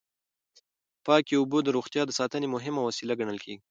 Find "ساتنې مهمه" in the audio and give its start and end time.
2.19-2.81